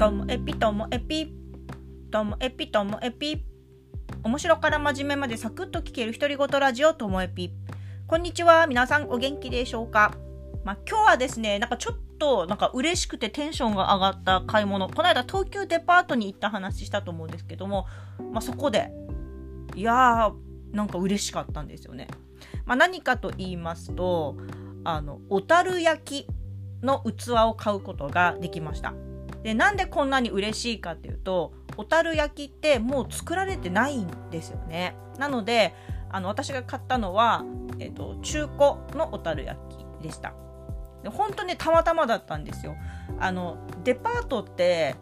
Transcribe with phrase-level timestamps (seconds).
[0.00, 1.30] ともエピともエピ
[2.10, 3.44] ともエピともエピ。
[4.24, 7.52] 面白から真面目までサクッと聞ける独り言ラジオともエピ。
[8.06, 8.66] こんにちは。
[8.66, 10.14] 皆さんお元気でしょうか？
[10.64, 14.88] まあ、今日はですねなんかちょっとなんか嬉しくてテンションが上がった買い物。
[14.88, 17.84] この間東急デパートに行った話したと思うんですけども、
[18.32, 18.90] まあ、そこで
[19.74, 22.08] いやーなんか嬉しかったんですよね、
[22.64, 24.38] まあ、何かと言いますと
[24.82, 26.26] あの小樽焼き
[26.82, 28.94] の器を買うことができました。
[29.42, 34.96] でなんでこんなに嬉しいかっていうと小樽焼きってもう作られてないんですよね。
[35.18, 35.74] なので
[36.10, 37.44] あの私が買ったのは、
[37.78, 39.58] えーと、中古の小樽焼
[40.00, 40.34] きでした。
[41.02, 42.76] で本当にたまたまだったんですよ。
[43.18, 44.96] あのデパートって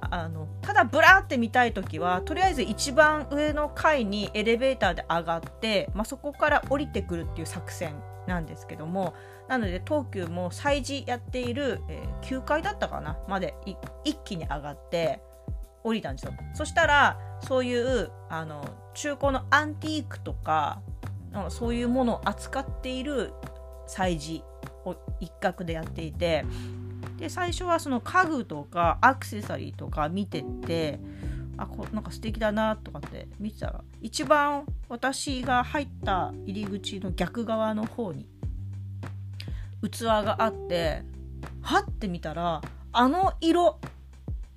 [0.00, 7.94] あのただブラーって見たい時はとりあえず一番上の階にエレベーターで上がって、まあ、そこから降りてくるっていう作戦
[8.26, 9.14] なんですけども
[9.48, 13.54] なので東急も催事やっている、えー、9階だったかなまで
[14.04, 15.20] 一気に上がって
[15.82, 16.32] 降りたんですよ。
[16.54, 20.80] そしたらそういうあの中古のアンティークとか
[21.50, 23.34] そういうものを扱っている
[23.86, 24.42] 催事
[24.86, 26.44] を一角でやっていて
[27.18, 30.98] で最初はその家具とかアクセサリーとか見てて
[31.56, 38.26] あこなんか素敵だなとかって見てたら一番私が入った入り口の逆側の方に
[39.82, 41.02] 器があって
[41.60, 43.80] はって見たらあの色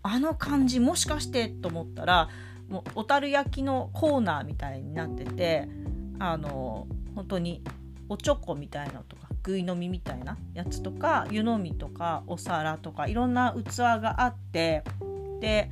[0.03, 2.29] あの感じもしかしてと思ったら
[2.69, 5.67] もう小樽焼きのコーナーみたいになってて
[6.19, 7.61] あの本当に
[8.09, 14.83] おちょこみたいなとかぐい飲みみたいなやつとか湯飲みとかお皿とかいろんな器があって
[15.39, 15.69] で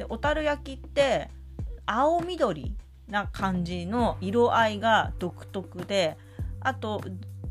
[0.00, 1.28] で小樽焼きって
[1.84, 2.74] 青緑
[3.06, 6.16] な感じの色合いが独特で
[6.60, 7.02] あと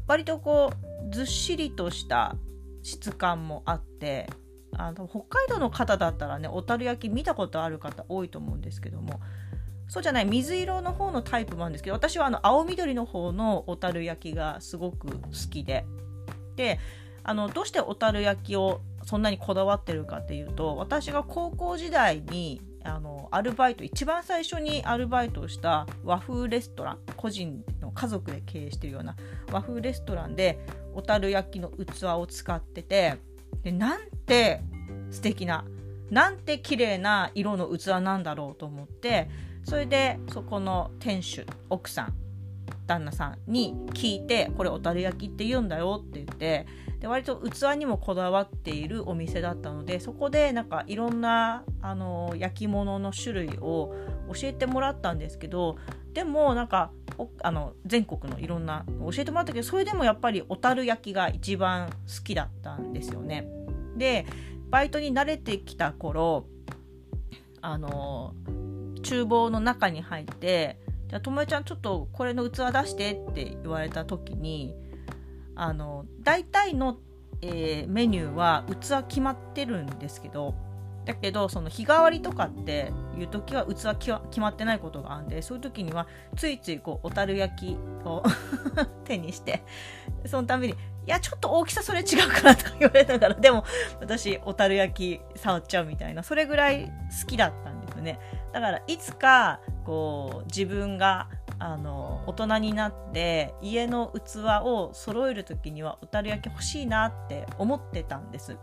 [0.07, 0.73] 割とこ
[1.11, 2.35] うずっしりとした
[2.81, 4.27] 質感もあって
[4.75, 9.19] あの北海道の方だったらね小樽焼き見たことある方多いと思うんですけども
[9.87, 15.19] そうじゃない水色の方のタイプもあるんですけど私はあの青緑の方の小樽焼きがすごく好
[15.51, 15.85] きで。
[16.55, 16.79] で
[17.23, 29.15] あのどうして小樽焼きをそんなにこだわってるかっていうと私が高校時代にあのアルバイト一番最初にアルバイトをした和風レストラン個人の家族で経営してるような
[29.51, 30.59] 和風レストランで
[30.93, 33.15] 小樽焼きの器を使ってて
[33.63, 34.61] でなんて
[35.09, 35.65] 素敵な
[36.11, 39.27] なんて綺麗な色の器なんだろうと思って
[39.63, 42.13] それでそこの店主奥さん
[42.85, 46.67] 旦那さんに聞いてこれ小樽焼きって言うんだよって言って
[46.99, 53.95] で割と器にもこだわっているお店だったのでそこでなんかいろんなあの焼き物の種類を
[54.33, 55.77] 教えてもらったんですけど
[56.13, 56.91] でもなんか
[57.41, 63.47] あの全国のいろんな教えてもらったけどそれでもやっぱり小樽焼きが一番好きだったんですよね。
[63.97, 64.25] で
[64.69, 66.45] バイトに慣れてきた頃
[67.61, 68.33] あの
[69.03, 74.75] 厨房の中に入って「じゃあ友ちゃんちょっとこれの器出して」って言われた時に
[75.59, 76.99] あの大体の、
[77.41, 80.55] えー、メニューは器決まってるんですけど
[81.05, 83.97] だけどその日替わりとかっていう時は器
[84.29, 88.23] 決まってないことがあるんでそういう時にはついついこう小樽焼きを
[89.03, 89.63] 手にして
[90.25, 90.73] そのために
[91.05, 93.65] 「いやちょっと大きさそれ違うから」とか言われながらでも
[93.99, 96.85] 私小樽焼き触っちゃうみたいなそれぐらい
[97.21, 98.19] 好きだったんですよね。
[98.53, 101.27] だからいつかこう自分が
[101.59, 108.57] あの大人になって家の器を揃える時には小樽焼き欲しいなって思ってたんです。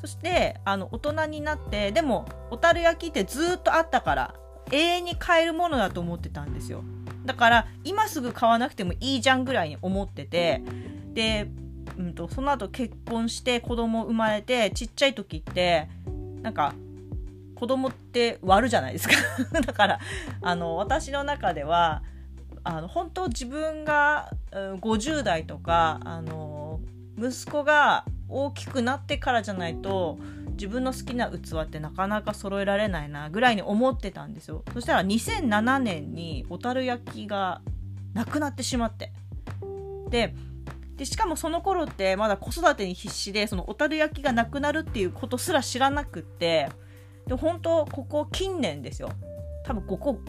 [0.00, 4.34] そしてあの大人になってでも小樽焼きってずっとあったから
[4.70, 6.84] 永遠に買えるものだと思ってたんですよ。
[7.24, 10.62] だから今すぐ買わなくてもいいじゃんぐらいに思ってて
[11.12, 11.48] で、
[11.98, 15.88] うんと、その後結婚して子供生まれてちっちゃい時って
[16.42, 16.74] なんか
[17.58, 19.14] 子供って割るじゃないですか。
[19.60, 20.00] だから
[20.42, 22.02] あの私の中では
[22.62, 26.80] あの本当自分が50代とかあの
[27.18, 30.18] 息子が大きくなってからじゃないと
[30.50, 34.62] 自分の好きな器ってなかなか揃えられないなぐらいに思ってたんですよ。
[34.72, 37.60] そしたら2007年に小樽焼きが
[38.14, 39.12] なくなってしまって。
[40.10, 40.34] で
[40.96, 46.70] でしかもその頃ってまだ子育てに必死でその小樽焼きがなくなるっていうことすら知らなくって
[47.28, 49.10] で本当ここ近年ですよ。
[49.64, 50.20] 多分ここ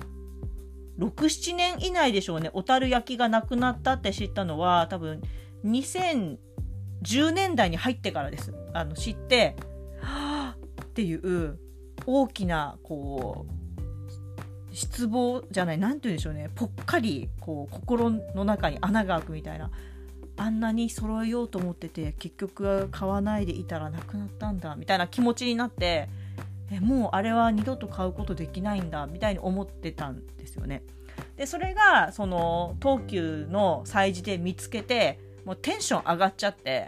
[1.00, 2.50] 67年以内でしょうね。
[2.54, 5.22] 小樽焼きがなくなったって知ったのは多分
[5.66, 8.54] 2010年代に入ってからです。
[8.74, 9.56] あの知って
[10.02, 11.58] はあっていう
[12.06, 16.50] 大きなこう失望じゃない何て言うんでしょうね。
[16.54, 19.72] ぽっかりこう心の中に穴が開くみたいな。
[20.36, 26.08] あんなに揃えようと思ってて結局買わないでいたらなくなったんだみたいな気持ちになって
[26.72, 30.84] えもうあれは二度と買うことできないんだみたいに思ってたんですよね。
[31.36, 36.88] でそれがその東急の催事で見つけてもうテンション上がっちゃって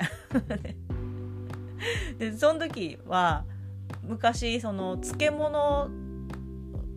[2.17, 3.45] でその時は
[4.03, 5.89] 昔その漬物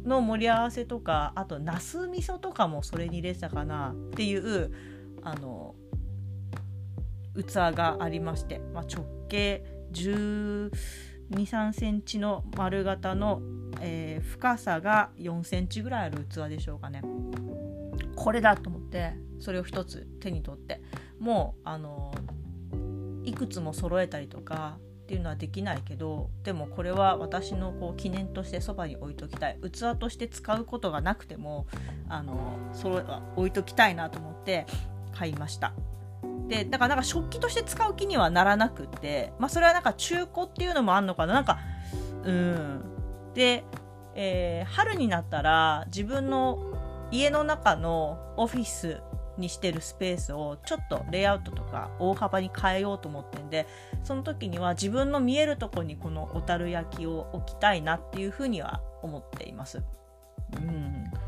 [0.05, 4.71] の盛り合わせとかあとなす味噌とかもそれに入れてたかなっていう
[5.23, 5.75] あの
[7.35, 10.71] 器がありまして、まあ、直径10
[11.31, 13.41] 2 3センチの丸型の、
[13.81, 17.03] えー、深さが4センチぐらいある器でしょうかね。
[18.17, 20.81] これだと思ってそれを一つ手に取って
[21.19, 22.15] もうあの
[23.25, 29.59] いくつも揃えたりとかっていうのはできないけどでもこれは私のこう記念としてそばに置いときたい。
[29.61, 31.67] 器として使うことがなくても
[32.09, 33.05] あの揃え
[33.37, 34.67] 置いときたいなと思って
[35.13, 35.75] 買いました。
[36.49, 41.35] でだからなんか食器として使う気にはならなくてまあそれはなんか中古っていうのもあんのかな。
[41.35, 41.59] なんか
[42.25, 42.85] うん。
[43.35, 43.65] で、
[44.15, 46.59] えー、春になったら自分の
[47.11, 49.01] 家の中のオフィス
[49.37, 53.67] にしてるスペースをちょっとレイアウトとか大幅に変えようと思ってんで
[54.05, 59.83] その時には自分の見えるとこにこの小樽焼きを置きたいなっていうふうには思っています。
[60.57, 61.19] うん、だか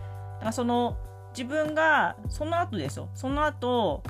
[0.47, 0.97] らその
[1.37, 3.09] 自分がその後ですよ。
[3.15, 4.03] その後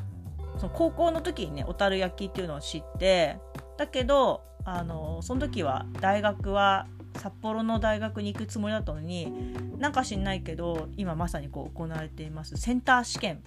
[0.58, 3.38] その高校の時にね小樽焼きっていうのを知って
[3.76, 6.86] だけどあのその時は大学は
[7.16, 9.32] 札幌の大学に行くつもりだったのに
[9.78, 12.56] なんか知んないけど今まさにこう行われています。
[12.56, 13.42] センター試験。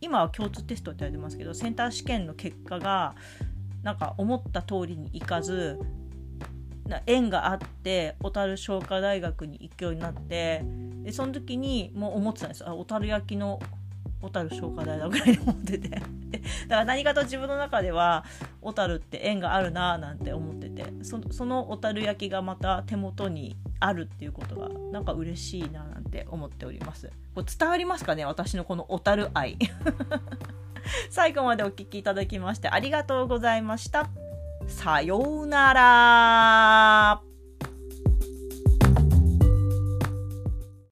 [0.00, 3.14] 今は共通テストって言われてますけどセンター試験の結果が
[3.82, 5.78] なんか思った通りにいかず
[7.06, 10.64] 縁があって小樽商科大学に行くようになって
[11.02, 12.68] でその時にもう思ってたんです。
[12.68, 13.60] あ小樽焼きの
[14.22, 15.88] 小樽商科大だぐらいで思ってて。
[15.90, 16.04] だか
[16.68, 18.24] ら何かと自分の中では
[18.62, 20.84] 小樽って縁があるなーなんて思ってて。
[21.02, 27.10] その小樽焼きがまた手元にあるっていうことがなんか嬉しいななんて思っております。
[27.34, 28.24] これ伝わりますかね？
[28.24, 29.58] 私のこの小樽愛。
[31.10, 34.08] 最後までお聴きいただきましてありがとうございました。
[34.66, 37.31] さようなら。